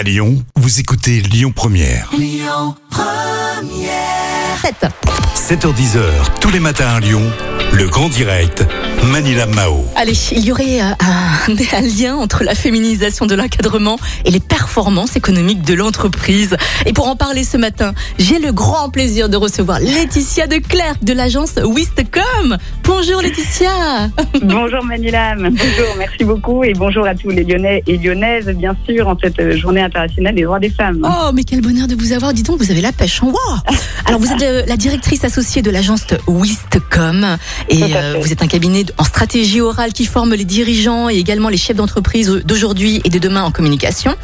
[0.00, 2.08] À Lyon, vous écoutez Lyon Première.
[5.34, 6.00] 7h10h,
[6.40, 7.22] tous les matins à Lyon,
[7.72, 8.66] le grand direct,
[9.04, 9.84] Manila Mao.
[9.96, 14.40] Allez, il y aurait euh, un, un lien entre la féminisation de l'encadrement et les
[14.40, 16.56] performances économiques de l'entreprise.
[16.84, 20.96] Et pour en parler ce matin, j'ai le grand plaisir de recevoir Laetitia de Clerc
[21.02, 22.56] de l'agence Wistcom.
[22.84, 24.10] Bonjour Laetitia.
[24.42, 29.08] Bonjour Manilam, bonjour, merci beaucoup et bonjour à tous les Lyonnais et Lyonnaises, bien sûr,
[29.08, 31.00] en cette euh, journée internationale des droits des femmes.
[31.04, 32.32] Oh, mais quel bonheur de vous avoir.
[32.32, 33.22] Dis donc, vous avez la pêche.
[33.22, 33.34] Wow.
[34.06, 37.36] Alors, vous êtes euh, la directrice associée de l'agence Wistcom.
[37.68, 41.48] Et euh, vous êtes un cabinet en stratégie orale qui forme les dirigeants et également
[41.48, 44.14] les chefs d'entreprise d'aujourd'hui et de demain en communication.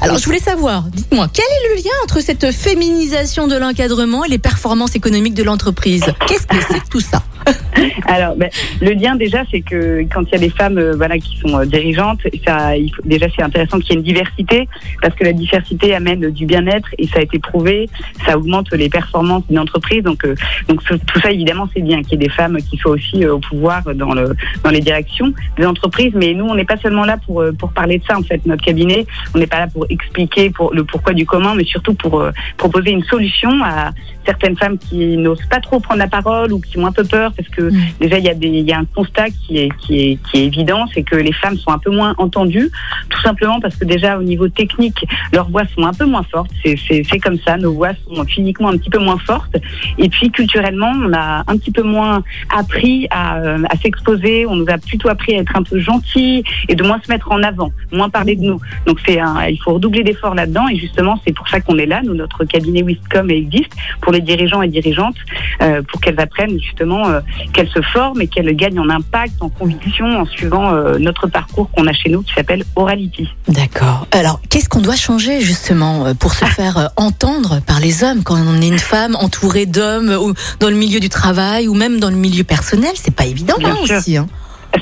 [0.00, 4.28] Alors, je voulais savoir, dites-moi, quel est le lien entre cette féminisation de l'encadrement et
[4.28, 6.04] les performances économiques de l'entreprise?
[6.26, 7.22] Qu'est-ce que c'est que tout ça?
[8.06, 8.48] Alors, ben,
[8.80, 11.58] le lien déjà, c'est que quand il y a des femmes euh, voilà, qui sont
[11.58, 14.68] euh, dirigeantes, ça, il faut- déjà c'est intéressant qu'il y ait une diversité
[15.02, 17.88] parce que la diversité amène du bien-être et ça a été prouvé,
[18.26, 20.02] ça augmente les performances d'une entreprise.
[20.02, 20.34] Donc, euh,
[20.68, 23.34] donc tout ça évidemment c'est bien qu'il y ait des femmes qui soient aussi euh,
[23.34, 26.12] au pouvoir dans, le, dans les directions des entreprises.
[26.14, 28.44] Mais nous, on n'est pas seulement là pour, pour parler de ça en fait.
[28.46, 31.94] Notre cabinet, on n'est pas là pour expliquer pour le pourquoi du comment, mais surtout
[31.94, 32.24] pour
[32.56, 33.90] proposer une solution à
[34.24, 37.32] certaines femmes qui n'osent pas trop prendre la parole ou qui ont un peu peur
[37.36, 37.78] parce que Mm.
[38.00, 40.38] déjà il y a des il y a un constat qui est qui est qui
[40.38, 42.70] est évident c'est que les femmes sont un peu moins entendues
[43.08, 46.50] tout simplement parce que déjà au niveau technique leurs voix sont un peu moins fortes.
[46.64, 49.56] C'est c'est c'est comme ça nos voix sont physiquement un petit peu moins fortes.
[49.98, 52.22] Et puis culturellement on a un petit peu moins
[52.54, 54.46] appris à euh, à s'exposer.
[54.46, 57.30] On nous a plutôt appris à être un peu gentil et de moins se mettre
[57.32, 58.60] en avant moins parler de nous.
[58.86, 60.68] Donc c'est un il faut redoubler d'efforts là-dedans.
[60.68, 64.20] Et justement c'est pour ça qu'on est là nous notre cabinet Wiscom existe pour les
[64.20, 65.16] dirigeants et dirigeantes
[65.62, 67.20] euh, pour qu'elles apprennent justement euh,
[67.52, 71.70] qu'elles se forment et qu'elles gagnent en impact, en conviction, en suivant euh, notre parcours
[71.70, 73.28] qu'on a chez nous qui s'appelle Orality.
[73.48, 74.06] D'accord.
[74.12, 78.22] Alors, qu'est-ce qu'on doit changer justement euh, pour se faire euh, entendre par les hommes
[78.22, 82.00] quand on est une femme entourée d'hommes ou dans le milieu du travail ou même
[82.00, 82.92] dans le milieu personnel?
[82.94, 84.16] C'est pas évident hein, aussi.
[84.16, 84.26] Hein.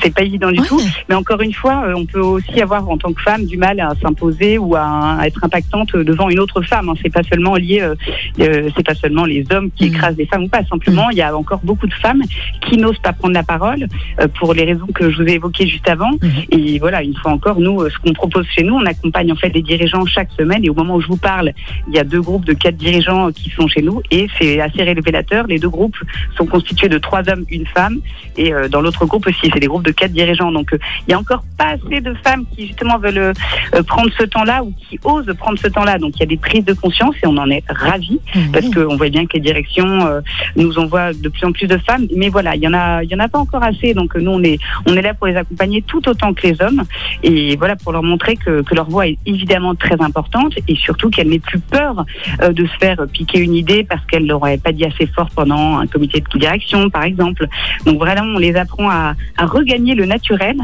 [0.02, 0.66] C'est pas évident du Ouais.
[0.66, 3.56] tout, mais encore une fois, euh, on peut aussi avoir en tant que femme du
[3.56, 6.88] mal à s'imposer ou à, à être impactante devant une autre femme.
[6.88, 6.94] hein.
[7.02, 7.94] C'est pas seulement lié, euh,
[8.40, 9.94] euh, c'est pas seulement les hommes qui Mhm.
[9.94, 10.64] écrasent les femmes ou pas.
[10.64, 12.22] Simplement, il y a encore beaucoup de femmes
[12.68, 13.86] qui n'osent pas prendre la parole
[14.20, 16.10] euh, pour les raisons que je vous ai évoquées juste avant.
[16.20, 16.30] Mhm.
[16.50, 19.36] Et voilà, une fois encore, nous, euh, ce qu'on propose chez nous, on accompagne en
[19.36, 20.64] fait les dirigeants chaque semaine.
[20.64, 21.52] Et au moment où je vous parle,
[21.88, 24.82] il y a deux groupes de quatre dirigeants qui sont chez nous, et c'est assez
[24.82, 25.46] révélateur.
[25.46, 25.96] Les deux groupes
[26.36, 28.00] sont constitués de trois hommes, une femme,
[28.36, 30.52] et euh, dans l'autre groupe aussi, c'est des groupes de quatre dirigeants.
[30.52, 34.10] Donc, euh, il y a encore pas assez de femmes qui justement veulent euh, prendre
[34.18, 35.98] ce temps-là ou qui osent prendre ce temps-là.
[35.98, 38.20] Donc, il y a des prises de conscience et on en est ravis
[38.52, 40.20] parce qu'on voit bien que les directions euh,
[40.56, 42.06] nous envoient de plus en plus de femmes.
[42.16, 43.94] Mais voilà, il y en a, il y en a pas encore assez.
[43.94, 46.60] Donc, euh, nous, on est, on est là pour les accompagner tout autant que les
[46.62, 46.82] hommes
[47.22, 51.10] et voilà pour leur montrer que, que leur voix est évidemment très importante et surtout
[51.10, 52.04] qu'elle n'ait plus peur
[52.42, 55.78] euh, de se faire piquer une idée parce qu'elle l'aurait pas dit assez fort pendant
[55.78, 57.46] un comité de direction, par exemple.
[57.84, 60.56] Donc vraiment, on les apprend à, à regagner le naturel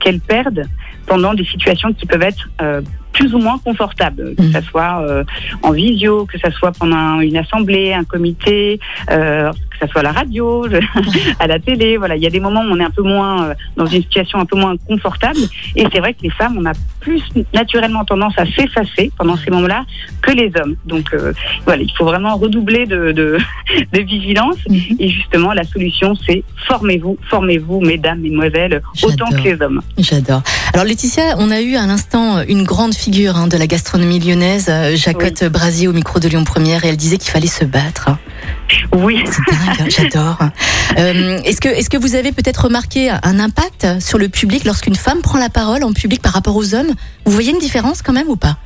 [0.00, 0.64] qu'elles perdent
[1.06, 2.82] pendant des situations qui peuvent être euh,
[3.12, 4.52] plus ou moins confortables, que Mhm.
[4.52, 5.24] ça soit euh,
[5.62, 8.78] en visio, que ça soit pendant une assemblée, un comité,
[9.10, 10.66] euh, ça soit à la radio,
[11.38, 11.96] à la télé.
[11.96, 14.02] Voilà, il y a des moments où on est un peu moins euh, dans une
[14.02, 15.40] situation un peu moins confortable.
[15.76, 17.22] Et c'est vrai que les femmes, on a plus
[17.54, 19.84] naturellement tendance à s'effacer pendant ces moments-là
[20.22, 20.76] que les hommes.
[20.84, 21.32] Donc euh,
[21.64, 23.38] voilà, il faut vraiment redoubler de, de,
[23.92, 24.56] de vigilance.
[24.68, 24.96] Mhm.
[24.98, 29.80] Et justement, la solution, c'est formez-vous, formez-vous, mesdames, mesdemoiselles, autant que les hommes.
[29.98, 30.42] J'adore.
[30.74, 34.68] Alors Laetitia, on a eu à l'instant une grande figure hein, de la gastronomie lyonnaise,
[34.68, 38.10] euh, Jacotte Brasier au micro de Lyon Première, et elle disait qu'il fallait se battre.
[38.92, 39.22] Oui.
[39.88, 40.38] J'adore.
[40.98, 44.94] Euh, est-ce que, est-ce que vous avez peut-être remarqué un impact sur le public lorsqu'une
[44.96, 46.90] femme prend la parole en public par rapport aux hommes?
[47.24, 48.56] Vous voyez une différence quand même ou pas?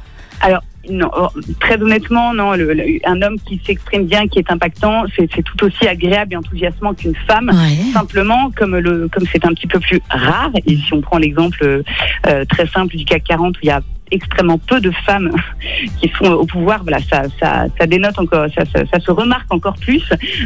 [0.41, 1.29] Alors, non, oh,
[1.61, 2.53] très honnêtement, non.
[2.53, 6.35] le- le- un homme qui s'exprime bien, qui est impactant, c'est c'est tout aussi agréable
[6.35, 7.51] et enthousiasmant qu'une femme.
[7.55, 7.93] Ouais.
[7.95, 11.83] Simplement, comme le comme c'est un petit peu plus rare, et si on prend l'exemple
[12.27, 15.31] euh, très simple du CAC 40 où il y a extrêmement peu de femmes
[16.01, 19.53] qui sont au pouvoir, voilà, ça, ça, ça dénote encore, ça, ça, ça se remarque
[19.53, 20.03] encore plus.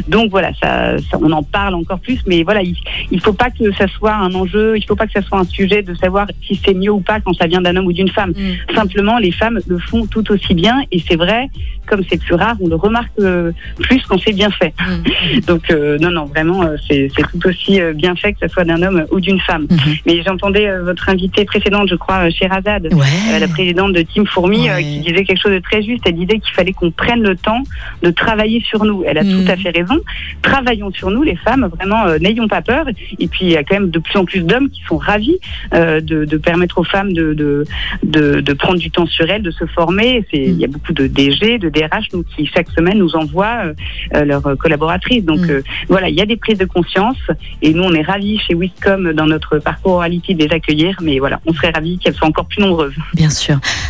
[0.07, 2.75] Donc voilà, ça, ça- on en parle encore plus, mais voilà, il,
[3.11, 5.43] il faut pas que ça soit un enjeu, il faut pas que ça soit un
[5.45, 8.09] sujet de savoir si c'est mieux ou pas quand ça vient d'un homme ou d'une
[8.09, 8.33] femme.
[8.73, 11.47] Simplement, les femmes le font tout aussi bien, et c'est vrai,
[11.87, 14.73] comme c'est plus rare, on le remarque euh, plus quand c'est bien fait.
[14.79, 15.39] Mm.
[15.47, 18.81] Donc euh, non, non, vraiment, euh, c'est tout aussi bien fait que ce soit d'un
[18.81, 19.67] homme ou d'une femme.
[19.69, 19.95] Mhm.
[20.05, 22.87] Mais j'entendais votre invitée précédente, je crois, Sherazade.
[22.93, 23.39] Ouais.
[23.49, 24.81] Présidente de Team Fourmi, Ouais.
[24.83, 26.03] qui disait quelque chose de très juste.
[26.05, 27.63] Elle disait qu'il fallait qu'on prenne le temps
[28.03, 29.03] de travailler sur nous.
[29.05, 29.45] Elle a Mm.
[29.45, 29.97] tout à fait raison.
[30.41, 32.85] Travaillons sur nous, les femmes, vraiment, euh, n'ayons pas peur.
[33.19, 35.37] Et puis, il y a quand même de plus en plus d'hommes qui sont ravis
[35.73, 37.65] euh, de, de permettre aux femmes de, de,
[38.03, 40.25] de, de prendre du temps sur elles, de se former.
[40.31, 43.59] C'est- Il y a beaucoup de DG, de DRH, nous, qui chaque semaine nous envoient
[43.65, 43.73] euh,
[44.15, 45.23] euh, leurs collaboratrices.
[45.25, 45.49] Donc, Mm.
[45.49, 47.17] euh, voilà, il y a des prises de conscience.
[47.61, 50.97] Et nous, on est ravis chez Wiscom, dans notre parcours oralité, de les accueillir.
[51.01, 52.95] Mais voilà, on serait ravis qu'elles soient encore plus nombreuses.
[53.13, 53.38] Bien sûr.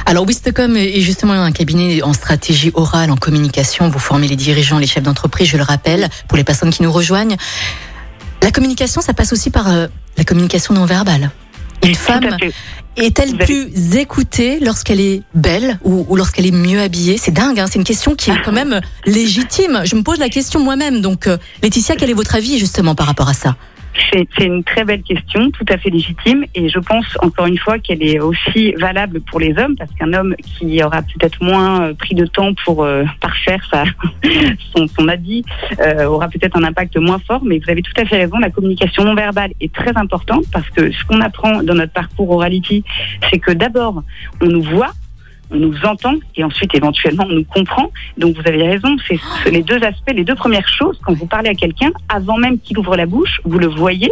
[0.06, 3.90] Alors Wistcom est justement un cabinet en stratégie orale, en communication.
[3.90, 6.92] Vous formez les dirigeants, les chefs d'entreprise, je le rappelle, pour les personnes qui nous
[6.92, 7.38] rejoignent.
[8.42, 9.88] La communication, ça passe aussi par euh,
[10.18, 11.32] la communication non verbale.
[11.84, 12.36] Une femme
[12.98, 17.18] est-elle plus écoutée lorsqu'elle est belle ou, ou lorsqu'elle est mieux habillée?
[17.18, 19.82] C'est dingue, hein, c'est une question qui est quand même légitime.
[19.86, 21.02] Je me pose la question moi-même.
[21.02, 23.56] Donc, euh, Laetitia, quel est votre avis justement par rapport à ça?
[24.12, 27.80] C'est une très belle question, tout à fait légitime, et je pense encore une fois
[27.80, 31.94] qu'elle est aussi valable pour les hommes, parce qu'un homme qui aura peut-être moins euh,
[31.94, 33.64] pris de temps pour euh, parfaire
[34.76, 35.44] son, son habit
[35.80, 38.50] euh, aura peut-être un impact moins fort, mais vous avez tout à fait raison, la
[38.50, 42.84] communication non verbale est très importante, parce que ce qu'on apprend dans notre parcours orality,
[43.30, 44.04] c'est que d'abord,
[44.42, 44.92] on nous voit,
[45.52, 47.92] on nous entend et ensuite éventuellement on nous comprend.
[48.18, 49.20] Donc vous avez raison, c'est
[49.52, 52.78] les deux aspects, les deux premières choses quand vous parlez à quelqu'un, avant même qu'il
[52.78, 54.12] ouvre la bouche, vous le voyez.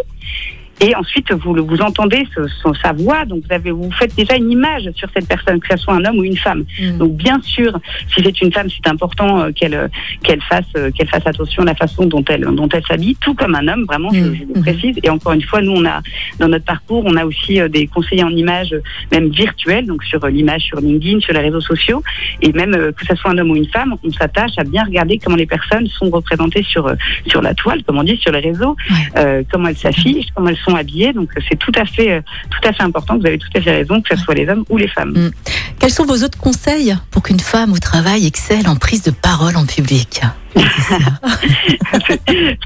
[0.79, 4.15] Et ensuite, vous, le- vous entendez ce- son- sa voix, donc vous, avez, vous faites
[4.15, 6.63] déjà une image sur cette personne, que ce soit un homme ou une femme.
[6.99, 7.71] Donc bien sûr,
[8.13, 9.89] si c'est une femme, c'est important euh, qu'elle
[10.23, 13.33] qu'elle fasse euh, qu'elle fasse attention à la façon dont elle dont elle s'habille, tout
[13.33, 13.85] comme un homme.
[13.85, 14.95] Vraiment, je, je le précise.
[15.03, 16.01] Et encore une fois, nous on a
[16.39, 18.81] dans notre parcours, on a aussi euh, des conseillers en images, euh,
[19.11, 22.03] même virtuels, donc sur l'image sur LinkedIn, sur les réseaux sociaux,
[22.41, 25.17] et même que ce soit un homme ou une femme, on s'attache à bien regarder
[25.17, 26.91] comment les personnes sont représentées sur
[27.25, 28.95] sur la toile, comme on dit, sur les réseaux, Ouais.
[29.17, 31.13] euh, comment elles s'affichent, comment elles sont habillées.
[31.13, 33.17] Donc c'est tout à fait euh, tout à fait important.
[33.17, 35.31] Vous avez tout à fait raison, que ce soit les hommes ou les femmes.
[35.79, 39.55] Quels sont vos autres conseils pour qu'une femme au travail excelle en prise de parole
[39.55, 40.21] en public?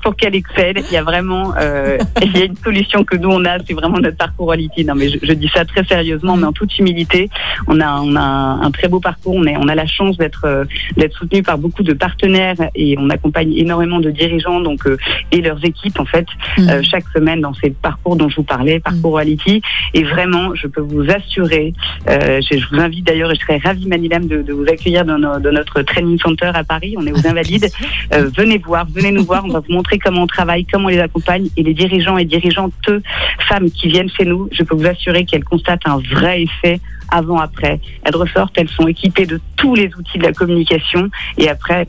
[0.04, 3.30] Pour qu'elle excelle, il y a vraiment euh, il y a une solution que nous
[3.30, 4.86] on a, c'est vraiment notre parcours quality.
[4.86, 7.30] Non mais je, je dis ça très sérieusement, mais en toute humilité.
[7.68, 9.36] On a on a un, très beau parcours.
[9.36, 10.66] On, est, on a la chance d'être euh,
[10.98, 14.98] d'être soutenu par beaucoup de partenaires et on accompagne énormément de dirigeants donc euh,
[15.32, 16.26] et leurs équipes en fait
[16.58, 16.70] Mm.
[16.70, 19.62] euh, chaque semaine dans ces parcours dont je vous parlais, parcours quality.
[19.94, 21.74] Et vraiment, je peux vous assurer,
[22.10, 25.06] euh, je, je vous invite d'ailleurs et je serais ravie Manilam de, de vous accueillir
[25.06, 26.96] dans, notre training center à Paris.
[26.98, 27.70] On est aux Invalides.
[28.14, 30.90] Euh, venez voir, venez nous voir, on va vous montrer comment on travaille, comment on
[30.90, 31.48] les accompagne.
[31.58, 32.74] Et les dirigeants et dirigeantes
[33.48, 36.80] femmes qui viennent chez nous, je peux vous assurer qu'elles constatent un vrai effet
[37.12, 37.80] avant-après.
[38.04, 41.10] Elles ressortent, elles sont équipées de tous les outils de la communication.
[41.38, 41.88] Et après,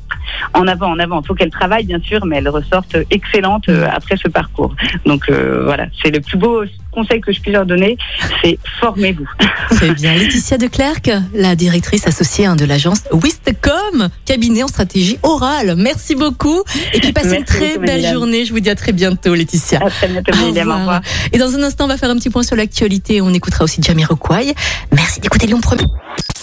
[0.53, 1.21] en avant, en avant.
[1.21, 4.75] Il faut qu'elles travaillent, bien sûr, mais elles ressortent excellentes euh, après ce parcours.
[5.07, 7.97] Donc euh, voilà, c'est le plus beau conseil que je puis leur donner,
[8.43, 9.27] c'est formez-vous.
[9.71, 10.15] Très bien.
[10.15, 15.75] Laetitia de Clercq, la directrice associée hein, de l'agence Wistcom, cabinet en stratégie orale.
[15.77, 16.63] Merci beaucoup.
[16.93, 18.45] Et puis passez une très beaucoup, belle journée.
[18.45, 19.81] Je vous dis à très bientôt, Laetitia.
[19.83, 20.49] À très bientôt, Au.
[20.49, 21.01] Au revoir.
[21.33, 23.21] Et dans un instant, on va faire un petit point sur l'actualité.
[23.21, 24.55] On écoutera aussi Jamiroquai.
[24.93, 25.85] Merci d'écouter Lyon Premier.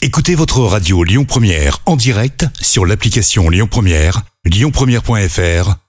[0.01, 5.88] Écoutez votre radio Lyon Première en direct sur l'application Lyon Première, lyonpremière.fr